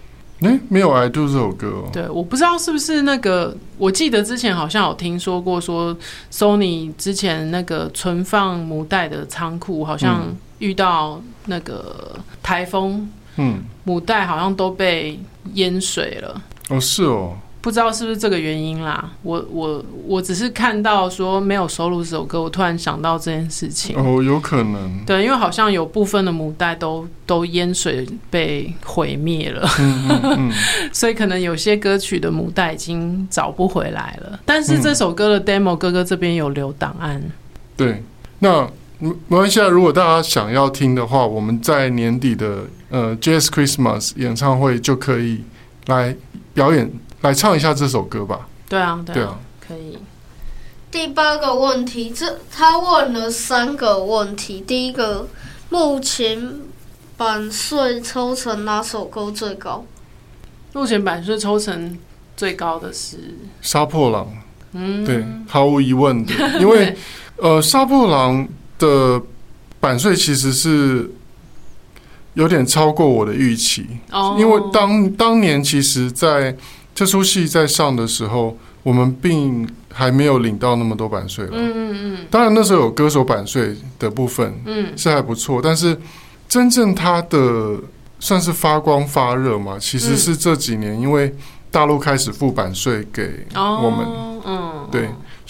[0.44, 1.90] 哎、欸，没有《I Do》这首歌哦。
[1.92, 5.96] 对，我不知道是不是那个，我记得之前好像有听说过，说
[6.30, 15.18] Sony 之前那个存放母带的仓库好像遇到那个台风，嗯，母带好像都被
[15.54, 16.42] 淹水了。
[16.68, 17.36] 哦，是哦。
[17.64, 23.96] 不知道是不是这个原因啦，我我我只是看到说没有收录这首歌，我突然想到这件事情。
[23.96, 25.02] 哦，有可能。
[25.06, 30.52] 对，因为好像有部分的母带都都淹水被毁灭了，嗯嗯嗯
[30.92, 34.38] 所以可能有些歌曲的母带已经找不回来了。
[34.44, 37.22] 但是这首歌的 demo，哥哥这边有留档案。
[37.78, 38.04] 对，
[38.40, 39.68] 那没没关系啊。
[39.68, 45.42] 如果大家想要听的话，我们在年底的呃 Jazz Christmas 演唱会就可以
[45.86, 46.14] 来
[46.52, 46.92] 表演。
[47.24, 48.46] 来唱一下这首歌吧。
[48.68, 49.98] 对啊，对啊，可以。
[50.90, 54.60] 第八个问题，这他问了三个问题。
[54.60, 55.26] 第一个，
[55.70, 56.60] 目前
[57.16, 59.84] 版税抽成哪首歌最高？
[60.74, 61.98] 目前版税抽成
[62.36, 63.16] 最高的是
[63.62, 64.26] 《杀破狼》。
[64.72, 66.94] 嗯，对，毫无疑问的，因为
[67.38, 68.46] 呃，《杀破狼》
[68.78, 69.24] 的
[69.80, 71.10] 版税其实是
[72.34, 73.86] 有点超过我的预期。
[74.10, 76.56] 哦，因为当当年其实在
[76.94, 81.52] 这出戏在上的时候，我们并还没有领到那么多版税了。
[81.54, 82.18] 嗯嗯嗯。
[82.30, 85.60] 当然那时候有歌手版税的部分，嗯，是还不错。
[85.62, 85.96] 但是
[86.48, 87.76] 真正它的
[88.20, 91.34] 算是发光发热嘛，其实是这几年因为。
[91.74, 94.06] 大陆开始付版税给我们，
[94.46, 95.08] 嗯，对，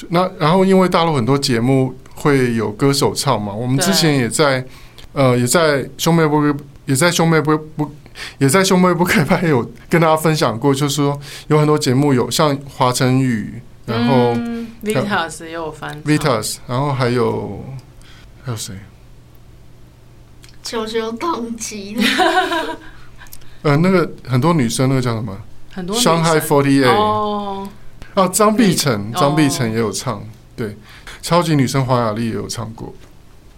[0.09, 4.65] 那然后因为大陆很多节目会有歌手唱嘛，我们之前也在，
[5.13, 6.41] 呃，也在兄妹不
[6.87, 7.95] 也在兄妹不不
[8.39, 11.19] 也在兄妹不可以拍有跟大家分享过，就是说
[11.49, 14.35] 有很多节目有像华晨宇，然后
[14.83, 17.65] Vitas 也有翻 Vitas，然后还有
[18.45, 18.75] 还有谁？
[20.63, 21.97] 球球当机，
[23.63, 25.37] 呃，那个很多女生，那个叫什么？
[25.73, 27.69] 很多 Shanghai Forty Eight 哦，
[28.15, 30.23] 啊，张碧晨，张碧晨也有唱，
[30.55, 30.77] 对，
[31.21, 32.95] 超级女生黄雅莉也有唱过，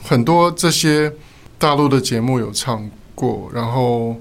[0.03, 1.13] 很多这些
[1.59, 4.15] 大陆的节目有唱过，然后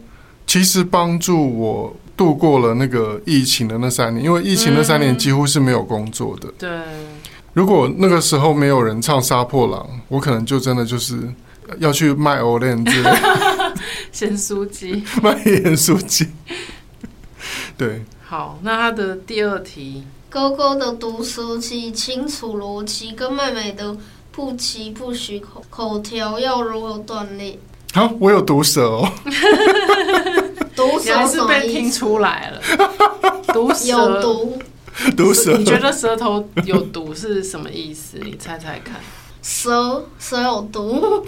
[0.48, 6.52] 其实帮助我度过了那个疫情的那三年，因为疫情那三年几乎是没有工作的。
[6.58, 6.70] 对，
[7.54, 11.20] 如果那个时候没有人唱《杀破狼》，我可能就真的就是
[11.80, 13.12] 要去卖欧链之类，
[14.12, 16.28] 咸酥鸡，卖盐酥鸡。
[17.78, 23.98] 对，好，那他的第二题，哥哥的读书机清楚逻辑，跟妹妹的
[24.32, 27.58] 不疾不徐口口条要如何锻炼？
[27.96, 29.10] 好，我有毒舌哦，
[30.76, 32.62] 毒舌还是被听出来了，
[33.54, 33.88] 毒舌。
[33.88, 34.62] 有毒，
[35.16, 38.18] 毒舌，你觉得舌头有毒是什么意思？
[38.22, 38.96] 你猜猜看，
[39.42, 40.06] 舌？
[40.20, 41.26] 舌有毒，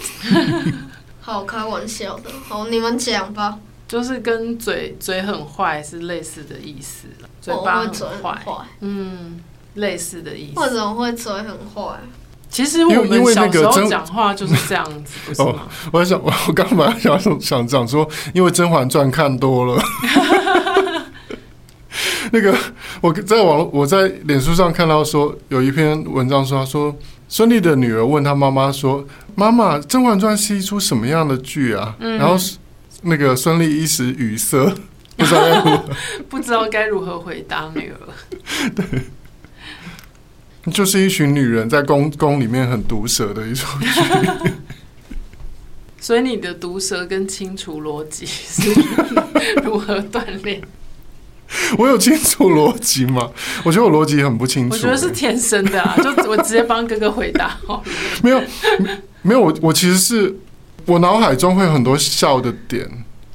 [1.22, 3.58] 好开玩笑的，好，你们讲吧。
[3.88, 7.08] 就是跟嘴嘴很坏是类似的意思，
[7.40, 7.90] 嘴巴很
[8.22, 8.38] 坏，
[8.80, 9.42] 嗯，
[9.76, 10.60] 类似的意思。
[10.60, 11.98] 为什么会嘴很坏？
[12.50, 15.48] 其实我们小时候讲话就是这样子，不是吗？
[15.52, 15.58] 哦、
[15.92, 19.82] 我想，我我刚本来想想讲说，因为《甄嬛传》看多了，
[22.32, 22.54] 那个
[23.00, 26.94] 我在网络我在脸书上看到说有一篇文章说，他说
[27.28, 29.04] 孙俪的女儿问她妈妈说
[29.36, 32.36] ：“妈妈，《甄嬛传》是一出什么样的剧啊？”嗯、然后。
[33.00, 34.74] 那个孙俪一时语塞，
[35.16, 35.84] 不知道该如何
[36.28, 38.70] 不知道该如何回答女儿。
[38.74, 38.84] 对，
[40.72, 43.86] 就是一群女人在宫宫里面很毒舌的一出剧。
[46.00, 48.70] 所以你的毒舌跟清除逻辑 是
[49.64, 50.60] 如何锻炼？
[51.78, 53.30] 我有清楚逻辑吗？
[53.64, 54.76] 我觉得我逻辑很不清楚。
[54.76, 57.82] 我觉得是天生的啊，就我直接帮哥哥回答哦。
[58.22, 58.42] 没有，
[59.22, 60.36] 没有，我我其实是。
[60.86, 62.88] 我脑海中会有很多笑的点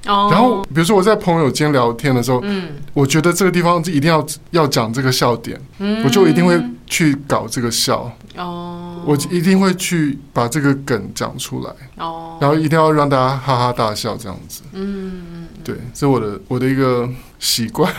[0.08, 0.32] ，oh.
[0.32, 9.10] 然后比如说我在朋友间聊天的时候，嗯，我觉得这个地方一定要要讲这个笑点，嗯，我就一定会去搞这个笑，哦，oh.
[9.10, 12.44] 我一定会去把这个梗讲出来，哦，oh.
[12.44, 17.92] 然后一定要让大家哈哈大笑这样子，嗯，对，这是我的我的一个习惯。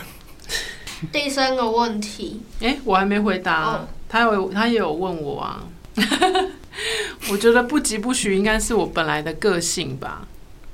[1.11, 3.81] 第三个问题，哎，我还没回答，oh.
[4.07, 5.63] 他有他也有问我啊。
[7.31, 10.27] 我觉得不疾不徐应该是我本来的个性吧。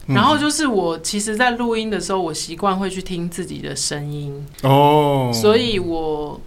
[0.08, 5.32] 然后就是我其实，在录音的时候，我习惯会去听自己的声音哦。
[5.34, 6.40] 所以我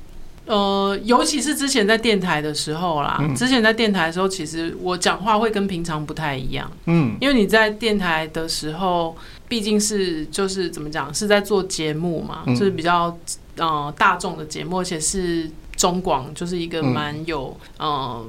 [0.47, 6.71] 呃，尤其是之前在电台的时候啦，之前在电台的时候，其实我讲话会跟平常不太一样。
[6.87, 9.17] 嗯，因为你在电台的时候，
[9.49, 13.17] 毕竟是就是怎么讲，是在做节目嘛，就是比较
[13.57, 18.25] 呃大众的节目，而且是中广，就是一个蛮有呃。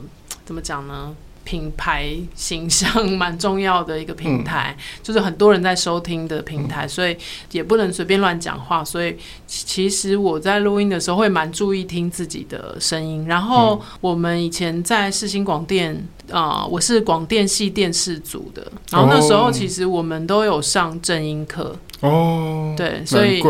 [0.46, 1.12] 怎么讲呢？
[1.46, 7.16] 品牌形象蛮重要的一个平台，嗯、就是很多人在收听的平台，嗯、所以
[7.52, 8.84] 也不能随便乱讲话。
[8.84, 9.16] 所以
[9.48, 13.26] 其实我在录音的时候会蛮注意听自己的声音。
[13.28, 15.96] 然后我们以前在世新广电
[16.32, 22.74] 啊、呃，我是广电系电视组的，然后那时候其实我们都有上正音课哦。
[22.76, 23.42] 对，所以。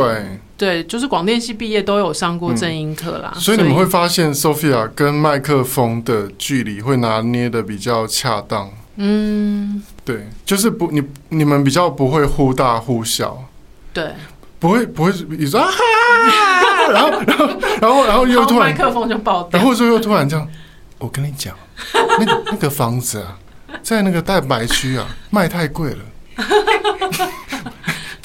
[0.58, 8.72] 对，就是广电系毕业都有上过正音课啦、嗯，所以你们会发现 Sophia 跟麦克风的距离会拿捏的比较恰当。
[8.96, 13.44] 嗯，对，就是不你你们比较不会忽大忽小，
[13.92, 14.14] 对，
[14.58, 15.70] 不会不会你说啊，
[16.90, 17.48] 然后 然后
[17.82, 20.48] 然后然后又突然麦克风就爆掉，然后就又突然这样，
[21.00, 21.54] 我跟你讲，
[21.94, 23.38] 那个那个房子啊，
[23.84, 25.98] 在那个蛋白区啊卖太贵了。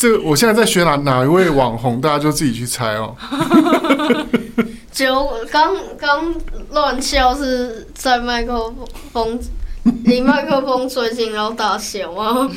[0.00, 3.14] 这个我现在在学哪哪一位网红，大家就自己去猜哦。
[4.90, 6.34] 就刚刚
[6.70, 8.72] 乱笑是在麦克
[9.12, 9.38] 风
[10.04, 12.50] 离麦克风最近，然后大笑吗？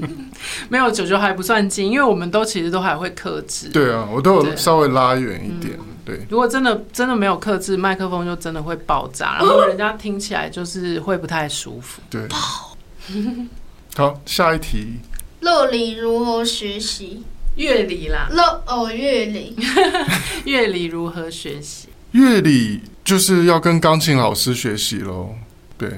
[0.70, 3.68] 没有，九九还不算近，因为我们都其实都还会克制。
[3.68, 5.78] 对啊，我都有稍微拉远一点。
[6.06, 12.00] 对，对，如果真的真的没有克制，麦克风就真的会爆炸，然后人家听起来就是会不太舒服。
[12.08, 12.26] 对，
[13.94, 14.98] 好，下一题。
[15.48, 17.22] 乐理如何学习？
[17.56, 19.56] 乐理啦，乐哦，乐理，
[20.44, 21.88] 乐理如何学习？
[22.12, 25.30] 乐理就是要跟钢琴老师学习喽。
[25.78, 25.88] 对，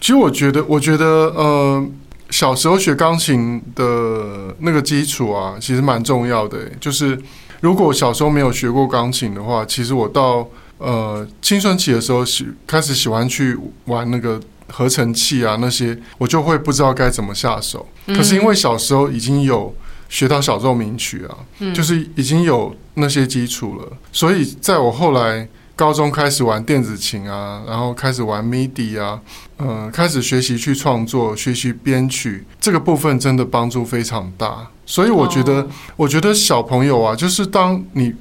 [0.00, 1.86] 其实我觉得，我觉得，呃，
[2.30, 6.68] 小时候学钢琴的那个基础啊，其实蛮重要的。
[6.80, 7.16] 就是
[7.60, 10.46] 如果小时候没有学过钢琴的话，其实我到
[10.78, 17.86] 呃青春期的时候喜开始喜欢去玩那个合成器啊那些，我就会不知道该怎么下手。
[18.06, 19.74] 可是因为小时候已经有。
[20.10, 29.20] 学到小奏鸣曲啊，嗯，就是已经有那些基础了，所以在我后来高中开始玩电子琴啊，然后开始玩 MIDI 啊，
[29.60, 34.66] 嗯，开始学习去创作、学习编曲，这个部分真的帮助非常大。
[34.84, 38.12] 所以我觉得，我觉得小朋友啊，就是当你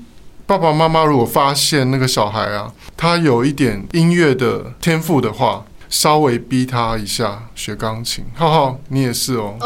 [0.45, 8.23] 爸爸妈妈如果发现那个小孩啊，他有一点音乐的天赋的话，稍微逼他一下学钢琴。
[8.35, 9.57] 浩浩，你也是哦。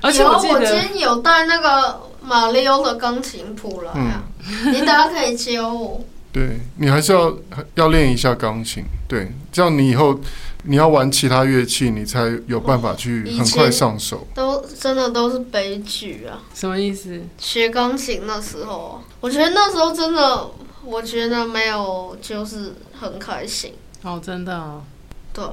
[0.00, 6.02] 而且我，我今天有带那个马里奥的钢琴谱来啊，嗯、你等下可以教我。
[6.32, 7.36] 对，你还是要
[7.74, 10.18] 要练一下钢琴，对，这样你以后
[10.62, 14.26] 你要玩其他乐器，你才有办法去很快上手。
[14.34, 16.40] 都真的都是悲剧啊！
[16.54, 17.20] 什么意思？
[17.36, 20.48] 学钢琴那时候，我觉得那时候真的，
[20.82, 23.74] 我觉得没有就是很开心。
[24.02, 24.82] 哦，真的哦。
[25.32, 25.44] 对。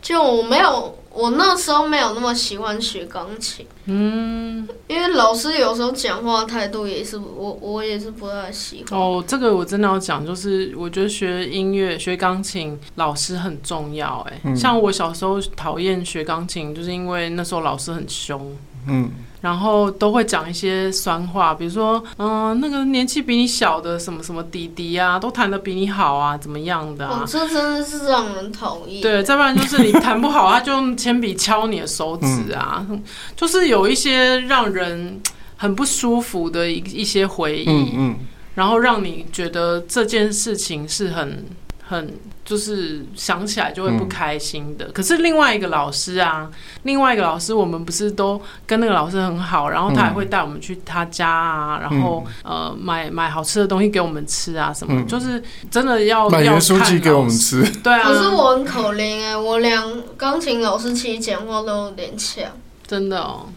[0.00, 8.98] 就我没有，我那时候没有那么喜欢学钢琴，嗯，因为老师有时候讲话态度也是我，我也是不太喜欢。
[8.98, 18.56] 哦，这个我真的要讲，就是我觉得学音乐、学钢琴老师很重要，哎，像我小时候讨厌学钢琴，就是因为那时候老师很凶。
[18.86, 19.10] 嗯，
[19.40, 27.20] 然后都会讲一些酸话，比如说，嗯、呃，那个年纪比你小的什么什么弟弟啊，都弹的比你好啊，怎么样的啊？
[27.22, 29.00] 哦、这真的是让人讨厌。
[29.00, 33.02] 对，再不然就是你弹不好，他就用铅笔敲你的手指啊， 嗯、
[33.36, 35.20] 就是有一些让人
[35.56, 38.16] 很不舒服的一一些回忆，嗯，嗯，
[38.54, 41.44] 然后让你觉得这件事情是很。
[41.90, 42.06] 很
[42.48, 44.86] 就是想起来就会不开心的。
[44.86, 46.50] 嗯、可是另外一个老师啊，
[46.84, 57.62] 另外一个老师，我们不是都跟那个老师很好，然后他还会带我们去他家啊，嗯、然后呃买买好吃的东西给我们吃啊，什么，嗯、就是真的要买盐酥鸡给我们吃。
[57.82, 59.78] 对啊，可是我很可怜哎，我连
[60.16, 62.46] 钢琴老师其实讲话都有点呛，
[62.86, 63.48] 真的哦。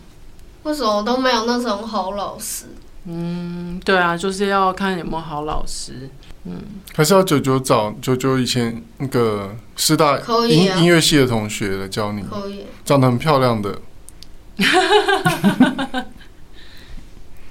[0.63, 2.65] 为什么都没有那种好老师？
[3.05, 6.09] 嗯，对啊，就是要看有没有好老师。
[6.45, 6.59] 嗯，
[6.95, 13.79] 还是要九九找九九以前那个师大音、啊、音乐系的同学来教你，可以，长得很漂亮的，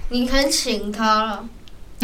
[0.08, 1.44] 你肯请他了。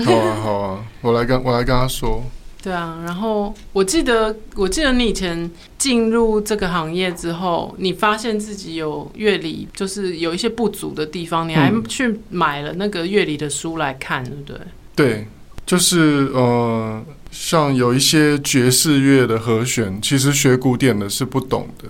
[0.05, 2.23] 好啊，好啊，我来跟我来跟他说。
[2.63, 14.59] 对啊，然后我记得我记得你以前进入这个行业之后，你发现自己有乐理就是有一些不足的地方，你还去买了那个乐理的书来看，对不对？
[14.95, 15.29] 对。
[15.67, 21.89] 就是呃，像有一些爵士乐的和弦，其实学古典的是不懂的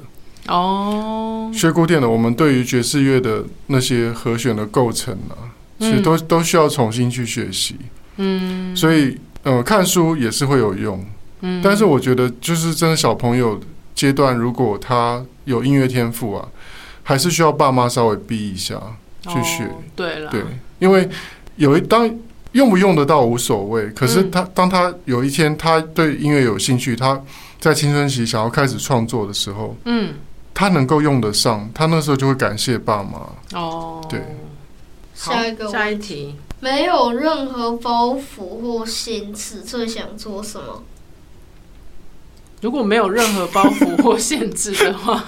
[0.53, 1.51] 哦。
[1.53, 7.77] 学古典的，我们对于爵士乐的那些和弦的构成啊，其实都都需要重新去学习。
[8.17, 11.05] 嗯，所以呃，看书也是会有用。
[11.43, 13.61] 嗯，但是我觉得，就是真的小朋友
[13.95, 16.49] 阶段，如果他有音乐天赋啊，
[17.03, 18.81] 还是需要爸妈稍微逼一下
[19.21, 19.65] 去学。
[19.65, 20.43] 哦，对了，对，
[20.79, 21.07] 因为
[21.57, 22.11] 有一当。
[22.57, 27.21] 用不用得到无所谓，可是他当他有一天他对音乐有兴趣，他
[27.61, 30.15] 在青春期想要开始创作的时候，嗯，
[30.55, 33.21] 他能够用得上，他那时候就会感谢爸妈。
[33.59, 34.21] 哦，对。
[35.15, 40.83] 下一个下一题，没有任何包袱或限制，最想做什么？
[42.63, 45.25] 如果没有任何包袱或限制的话，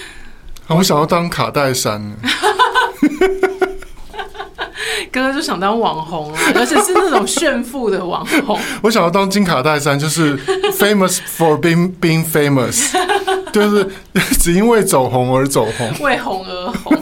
[0.68, 2.00] 我想要当卡戴珊。
[5.12, 8.58] 哥哥就想当网红啊， 而且是那种炫富的网红。
[8.82, 10.36] 我想要当金卡戴珊，就是
[10.72, 12.90] famous for being being famous，
[13.52, 13.88] 就是
[14.38, 16.96] 只因为走红而走红，为红而红。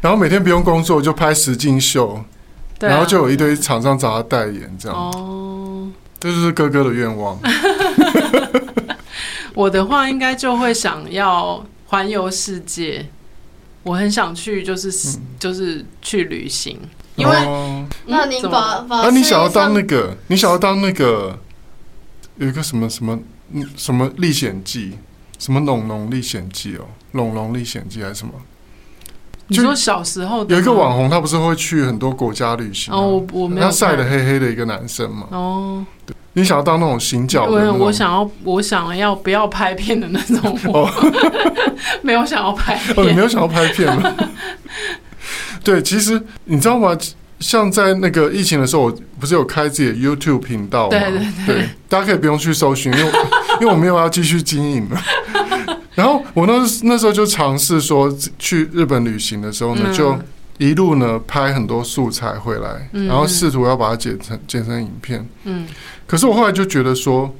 [0.00, 2.22] 然后每天不用工作就拍实境秀，
[2.80, 4.96] 然后就有一堆厂商找他代言，这样。
[4.96, 5.88] 哦，
[6.20, 7.38] 这就是哥哥的愿望。
[9.54, 13.04] 我的话应该就会想要环游世界。
[13.82, 16.78] 我很想去，就是、嗯、就是去旅行。
[17.16, 21.36] 因为、哦、那你把把啊，你想要当那个，你想要当那个
[22.36, 23.18] 有一个什么什么
[23.76, 24.96] 什么历险记，
[25.38, 28.32] 什么龙龙历险记哦，龙龙历险记还是什么？
[29.48, 32.92] 你说小时候有一个网红，他不是会去很多国家旅行？
[32.94, 33.66] 哦，我我没有。
[33.66, 35.26] 他晒得黑黑的一个男生嘛。
[35.30, 37.72] 哦，对，你想要当那种行脚的？
[37.72, 40.58] 我我想要，我想要不要拍片的那种。
[40.72, 40.88] 哦，
[42.02, 42.94] 没有想要拍片。
[42.96, 44.14] 哦，你没有想要拍片吗？
[45.64, 46.96] 对，其实你知道吗？
[47.40, 50.90] 像在那个疫情的时候，我不是有开自己的 YouTube 频道吗？
[50.90, 53.12] 对对对，对，大家可以不用去搜寻，因为
[53.60, 55.00] 因为我没有要继续经营了。
[55.94, 60.18] 然后我那那时候就尝试说，去日本旅行的时候呢，就
[60.58, 65.26] 一路呢拍很多素材回来，然后试图要把它剪成剪成影片。
[65.44, 65.66] 嗯，
[66.06, 67.34] 可是我后来就觉得说，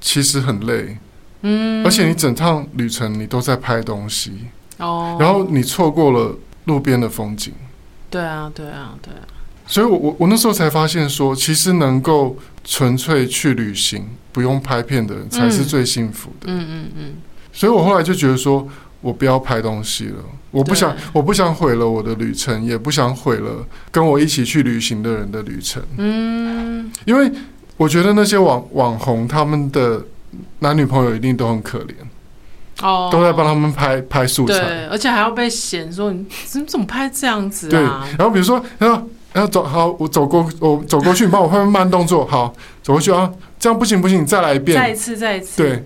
[0.00, 0.96] 其实很累。
[1.42, 4.32] 嗯，而且你整趟旅程你都在拍东西。
[4.78, 7.52] 哦，然后你错过了路边的风景。
[8.08, 9.26] 对啊，对啊，对啊。
[9.66, 16.46] 所以我我我那时候才发现说，其实能够纯粹去旅行，不用拍片的人才是最幸福的。
[16.46, 17.14] 嗯嗯嗯。
[17.52, 18.68] 所以我后来就觉得说，
[19.02, 25.82] 我不要拍东西了，我不想，我不想毁了我的旅程，也不想毁了跟我一起去旅行的人的旅程。
[25.98, 27.30] 嗯，因为
[27.76, 30.00] 我觉得那些网网红他们的
[30.60, 31.94] 男女朋友一定都很可怜，
[32.80, 37.70] 哦，都在帮他们拍拍素材，对，而且还要被嫌说你怎么怎么拍这样子啊？
[37.70, 37.82] 对，
[38.16, 43.28] 然后比如说，然后然后走好，我走过，我走过去，你帮我拍慢动作，好，走过去啊，
[43.58, 45.84] 这样不行不行，你再来一遍，再一次再一次，对。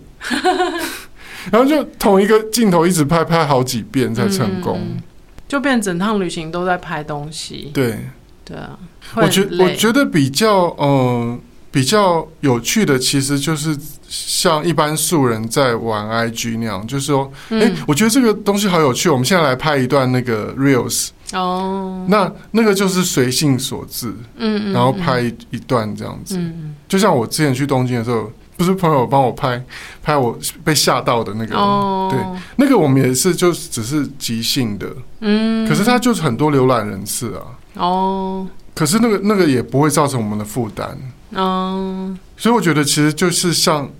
[1.52, 5.02] 然后就同一个镜头一直拍拍好几遍才成功，嗯，
[5.46, 7.70] 就变整趟旅行都在拍东西。
[7.72, 7.98] 对，
[8.44, 8.78] 对啊，
[9.14, 11.38] 我觉我觉得比较嗯、呃、
[11.70, 13.76] 比较有趣的，其实就是
[14.08, 28.30] 像一般素人在玩 IG 那样，就是说，哎、嗯，我觉得这个东西好有趣，我们现在来拍一段那个 Reels 哦，那那个就是随性所致，嗯，然后拍一一段这样子，嗯，就像我之前去东京的时候。
[28.56, 29.62] 不是朋友帮我拍
[30.02, 32.10] 拍我被吓到的那个，oh.
[32.10, 32.18] 对，
[32.56, 34.86] 那个我们也是就只是即兴的，
[35.20, 37.42] 嗯，可是他就是很多浏览人次啊，
[37.74, 38.48] 哦，oh.
[38.74, 40.98] 可是那个那个也不会造成我们的负担，
[41.34, 42.16] 哦，oh.
[42.38, 43.90] 所以我觉得其实就是像，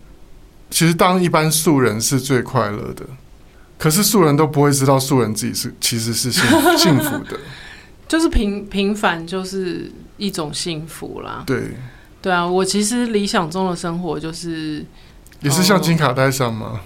[0.70, 3.04] 其实当一般素人是最快乐的，
[3.78, 6.42] 可是素人都不会知道素人自己是其实是幸
[6.78, 7.38] 幸福的，
[8.09, 11.76] 就是平平凡就是一种幸福啦，对。
[12.27, 14.85] 对啊，我其实理想中的生活就是，
[15.43, 16.81] 也是像金卡戴珊吗？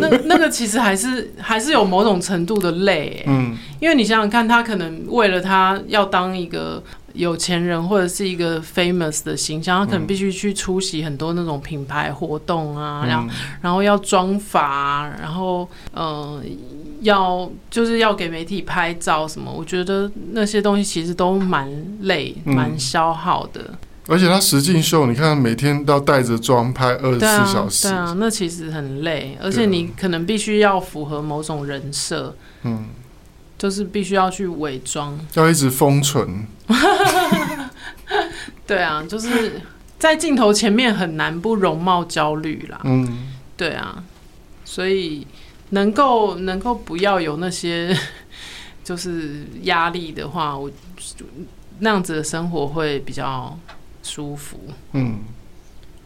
[0.00, 13.28] 那那个其实还是还是有某种程度的累，嗯，因为你想想看，他可能为了他要当一个有钱人或者是一个 famous 的形象，他可能必须去出席很多那种品牌活动啊，然后
[13.60, 16.42] 然后要装法，然后嗯，
[17.02, 23.60] 要就是要给媒体拍照什么，我觉得那些东西其实都蛮累，蛮消耗的。
[24.08, 32.86] 而且他实境秀，你看每天都要带着妆拍二十四小时，对啊，对啊，那其实很累，而且你可能必须要符合某种人设，嗯，
[33.58, 36.46] 就是必须要去伪装，要一直封存，
[38.64, 39.60] 对啊，就是
[39.98, 44.04] 在镜头前面很难不容貌焦虑啦，嗯，对啊，
[44.64, 45.26] 所以
[45.70, 47.92] 能够能够不要有那些
[48.84, 50.70] 就是压力的话，我
[51.80, 53.58] 那样子的生活会比较。
[54.06, 54.56] 舒服，
[54.92, 55.18] 嗯，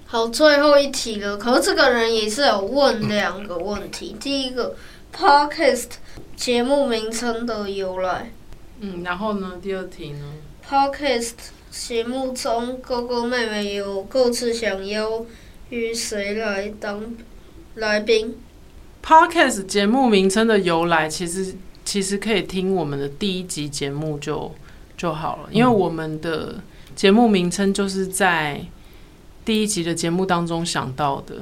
[0.07, 1.37] 好，最后一题了。
[1.37, 4.17] 可是这个人也是有问两个问题。
[4.19, 4.75] 第一个
[5.15, 5.89] ，Podcast
[6.35, 8.33] 节目名称的由来，
[8.81, 10.33] 嗯，然后呢，第二题呢
[10.67, 11.33] ？Podcast
[11.71, 15.27] 节目中，哥哥妹妹有各自想邀
[15.69, 17.15] 约谁来当
[17.75, 18.39] 来宾
[19.05, 24.53] ？Podcast 节目名称的由来，其实其实可以听我们的第一集节目就
[24.97, 26.57] 就好了，因为我们的。
[27.01, 28.61] 节目名称就是在
[29.43, 31.37] 第一集的节目当中想到的。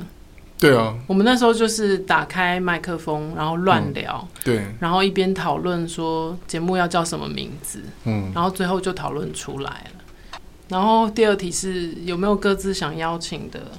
[0.57, 10.31] 对啊，我们那时候就是打开麦克风，然后乱聊，嗯、对，然后一边讨论说节目要叫什么名字，嗯，然后最后就讨论出来了。
[10.69, 13.73] 然后第二题是有没有各自想邀请的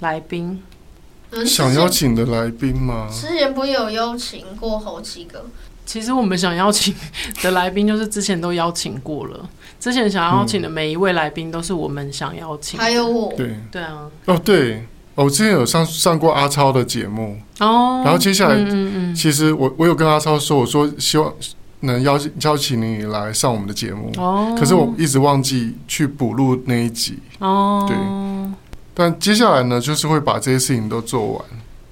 [0.00, 0.62] 来宾？
[1.44, 3.08] 想邀请的来宾吗？
[3.12, 5.44] 之前不有邀请过好几个。
[5.84, 6.92] 其实我们想邀请
[7.42, 9.48] 的来宾，就是之前都邀请过了。
[9.78, 12.78] 之前想邀请的每一位来宾，都是我们想邀请。
[12.78, 13.32] 还有我。
[13.36, 14.10] 对对啊。
[14.24, 18.02] 哦，对，我之前有上上过阿超的节目哦。
[18.04, 21.32] 然后接下来，嗯嗯嗯，其实我我有跟阿超说，我说希望
[21.80, 24.56] 能邀请邀请你来上我们的节目哦。
[24.58, 27.84] 可是我一直忘记去补录那一集哦。
[27.86, 27.96] 对。
[28.98, 31.44] 但接下来呢，就是会把这些事情都做完。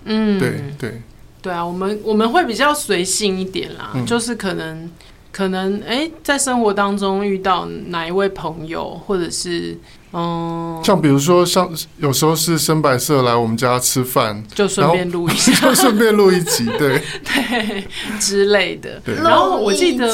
[0.07, 1.03] 嗯，对对。
[1.43, 4.91] 对啊，我们我们会比较随性一点啦，嗯、就是可能
[5.31, 9.77] 可能哎，在生活当中遇到哪一位朋友，或者是
[10.15, 17.03] 嗯，像比如说像有时候是深白色来我们家吃饭，就顺便录一下， 就顺便录一集，对。
[17.23, 17.85] 对
[18.19, 18.99] 之类的。
[19.05, 19.17] 对。
[19.17, 20.09] 然后我记得，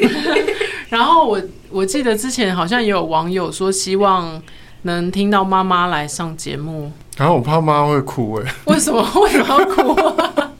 [0.90, 1.40] 然后我
[1.70, 4.42] 我记得之前好像也有网友说希望
[4.86, 10.50] 能听到妈妈来上节目，然后我怕妈会哭哎，为什么 为什么要哭啊？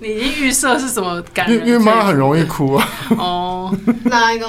[0.00, 1.56] 你已经预设是什么感觉？
[1.64, 2.88] 因为妈很容易哭啊。
[3.18, 4.46] 哦，哪一个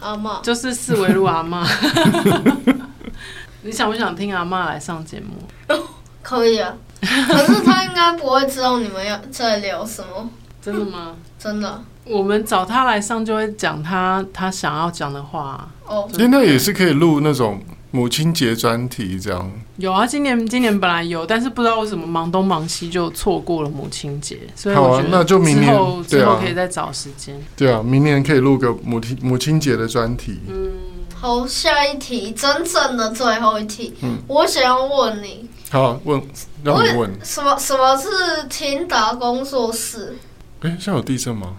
[0.00, 0.40] 阿妈？
[0.42, 1.66] 就是四维路阿妈。
[3.62, 5.76] 你想不想听阿妈来上节目？
[6.22, 10.28] 可以啊，可是她应该不会知道你们要在聊什么。
[10.60, 11.14] 真的吗？
[11.38, 11.82] 真的。
[12.04, 15.68] 我们找他来上，就会讲他他想要讲的话。
[15.86, 17.60] 哦，现在也是可以录那种。
[17.90, 25.72] 母亲节专题这样有啊，今年今年本来有，但是不知道为什么忙东忙西就错过了母亲节，所以我觉得那就明年
[26.04, 27.34] 之后可以再找时间。
[27.56, 30.38] 对啊，明年可以录个母亲母亲节的专题。
[30.48, 30.70] 嗯，
[31.14, 36.22] 好，下一题，真正的最后一题，嗯，我想要问你，好问，
[36.62, 37.56] 让你问什么？
[37.58, 38.08] 什么是
[38.50, 40.18] 天达工作室？
[40.60, 41.56] 哎、欸，现在有地震吗？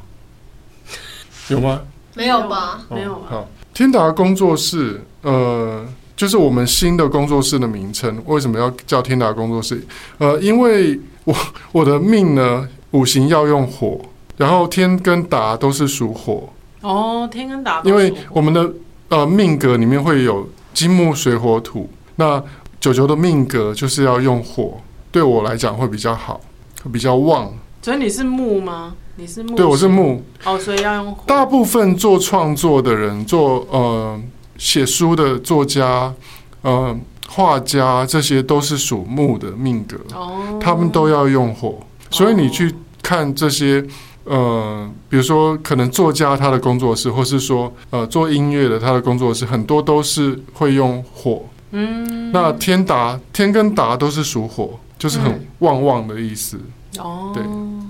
[1.48, 1.82] 有吗？
[2.14, 2.82] 没有吧？
[2.92, 3.16] 没有。
[3.28, 5.88] 好，天达工作室，呃。
[6.20, 9.82] 就是我们新的工作室的名称，为什么要叫天达工作室？
[10.18, 11.34] 呃，因为我
[11.72, 14.02] 我的命呢，五行要用火，
[14.36, 16.50] 然后天跟达都是属火。
[16.82, 17.82] 哦，天跟达。
[17.86, 18.70] 因为我们的
[19.08, 22.44] 呃命格里面会有金木水火土，那
[22.82, 24.78] 九九的命格就是要用火，
[25.14, 26.42] 对我来讲会比较好，
[26.84, 27.50] 会比较旺。
[27.82, 28.94] 所以你是木吗？
[29.16, 29.56] 你是木？
[29.56, 30.22] 对，我是木。
[30.44, 31.24] 哦，所以要用火。
[31.26, 34.22] 大部分做创作的人做呃。
[34.60, 36.14] 写书的作家，
[36.62, 36.96] 呃，
[37.28, 40.62] 画家，这些都是属木的命格，oh.
[40.62, 41.80] 他们都要用火，
[42.12, 43.84] 所以你去看这些，
[44.26, 51.44] 呃，比如说可能作家他的工作室，或是说呃做音乐的他的工作室，很多都是会用火。
[51.72, 52.32] 嗯，mm.
[52.34, 56.60] 那天达天跟达都是属火，就是很旺旺的意思。
[56.98, 57.44] 哦，对。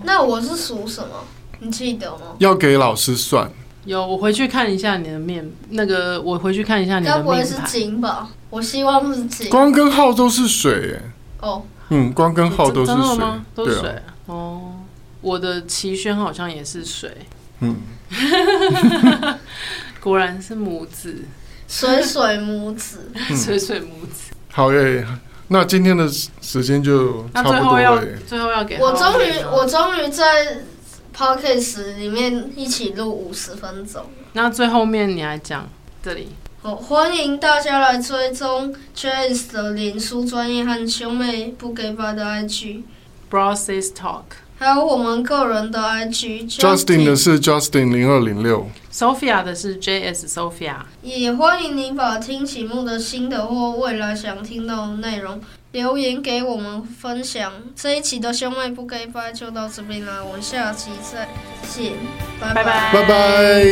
[0.03, 1.07] 那我是属什么？
[1.59, 2.35] 你记得吗？
[2.37, 3.49] 要给老师算。
[3.85, 7.17] 有，我回去看一下你的面，那个我回去看一下你的面。
[7.17, 8.29] 该不会是金吧？
[8.49, 9.49] 我希望是金。
[9.49, 11.47] 光跟号都是水，哎。
[11.47, 11.63] 哦。
[11.89, 13.17] 嗯，光跟号都是水。
[13.17, 13.45] 吗？
[13.55, 13.89] 都是水。
[13.89, 14.61] 啊、哦，
[15.21, 17.15] 我的齐宣好像也是水。
[17.61, 17.77] 嗯。
[20.01, 21.23] 果然是母子。
[21.67, 23.11] 水水母子。
[23.35, 24.33] 水水母子。
[24.51, 25.05] 好耶，
[25.47, 26.07] 那今天的
[26.41, 28.03] 时间就差不多了。
[28.27, 30.59] 最后要给我终于，我终于在。
[31.15, 35.69] Podcast 里面一起录五十分钟，那最后面你来讲
[36.03, 36.29] 这里。
[36.61, 44.23] 好，欢迎大家来追踪 Jazz 的脸书专业和兄妹不给吧的 IG，Bro Sis Talk，
[44.57, 46.59] 还有我们个人的 IG。
[46.59, 50.79] Justin 的是 Justin 零二零六，Sophia 的是 JS Sophia。
[51.01, 55.39] 也欢迎您把听节目的新的或未来想听到的内容。
[55.71, 61.27] 留言给我们分享，这一期的兄妹不该拜就到这边了，我们下期再
[61.69, 61.93] 见，
[62.39, 62.63] 拜拜
[62.93, 63.63] 拜拜。